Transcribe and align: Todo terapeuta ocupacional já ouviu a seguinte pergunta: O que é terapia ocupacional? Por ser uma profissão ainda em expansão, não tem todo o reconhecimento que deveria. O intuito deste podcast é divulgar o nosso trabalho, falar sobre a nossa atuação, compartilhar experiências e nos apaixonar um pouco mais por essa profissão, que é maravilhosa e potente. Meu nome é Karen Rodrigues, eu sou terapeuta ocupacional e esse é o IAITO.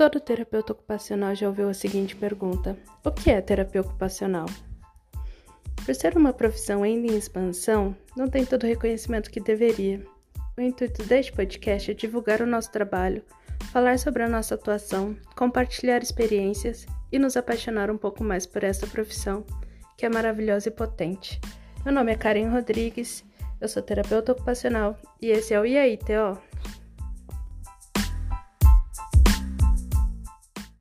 Todo 0.00 0.18
terapeuta 0.18 0.72
ocupacional 0.72 1.34
já 1.34 1.46
ouviu 1.46 1.68
a 1.68 1.74
seguinte 1.74 2.16
pergunta: 2.16 2.74
O 3.04 3.10
que 3.10 3.30
é 3.30 3.38
terapia 3.38 3.82
ocupacional? 3.82 4.46
Por 5.84 5.94
ser 5.94 6.16
uma 6.16 6.32
profissão 6.32 6.82
ainda 6.82 7.12
em 7.12 7.18
expansão, 7.18 7.94
não 8.16 8.26
tem 8.26 8.46
todo 8.46 8.62
o 8.62 8.66
reconhecimento 8.66 9.30
que 9.30 9.38
deveria. 9.38 10.02
O 10.56 10.60
intuito 10.62 11.02
deste 11.02 11.34
podcast 11.34 11.90
é 11.90 11.92
divulgar 11.92 12.40
o 12.40 12.46
nosso 12.46 12.72
trabalho, 12.72 13.22
falar 13.70 13.98
sobre 13.98 14.22
a 14.22 14.28
nossa 14.28 14.54
atuação, 14.54 15.14
compartilhar 15.36 16.02
experiências 16.02 16.86
e 17.12 17.18
nos 17.18 17.36
apaixonar 17.36 17.90
um 17.90 17.98
pouco 17.98 18.24
mais 18.24 18.46
por 18.46 18.64
essa 18.64 18.86
profissão, 18.86 19.44
que 19.98 20.06
é 20.06 20.08
maravilhosa 20.08 20.70
e 20.70 20.72
potente. 20.72 21.38
Meu 21.84 21.92
nome 21.92 22.10
é 22.10 22.16
Karen 22.16 22.48
Rodrigues, 22.48 23.22
eu 23.60 23.68
sou 23.68 23.82
terapeuta 23.82 24.32
ocupacional 24.32 24.98
e 25.20 25.26
esse 25.26 25.52
é 25.52 25.60
o 25.60 25.66
IAITO. 25.66 26.40